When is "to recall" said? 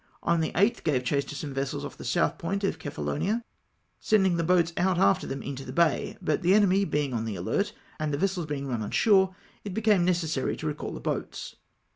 10.57-10.91